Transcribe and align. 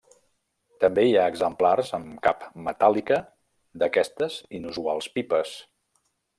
També 0.83 1.03
hi 1.07 1.11
ha 1.17 1.25
exemplars 1.33 1.91
amb 1.97 2.15
cap 2.29 2.47
metàl·lica 2.69 3.21
d'aquestes 3.83 4.41
inusuals 4.63 5.15
pipes. 5.19 5.57